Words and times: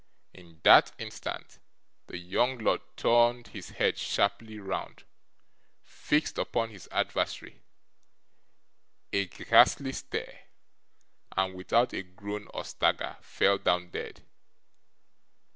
In 0.33 0.61
that 0.63 0.93
instant, 0.97 1.59
the 2.07 2.17
young 2.17 2.57
lord 2.57 2.81
turned 2.97 3.49
his 3.49 3.69
head 3.69 3.99
sharply 3.99 4.57
round, 4.57 5.03
fixed 5.83 6.39
upon 6.39 6.71
his 6.71 6.89
adversary 6.91 7.61
a 9.13 9.25
ghastly 9.27 9.91
stare, 9.93 10.45
and 11.37 11.53
without 11.53 11.93
a 11.93 12.01
groan 12.01 12.47
or 12.51 12.65
stagger, 12.65 13.15
fell 13.21 13.59
down 13.59 13.91
dead. 13.91 14.25